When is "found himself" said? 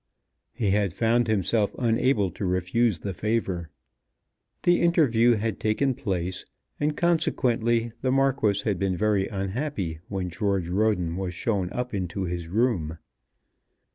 0.93-1.75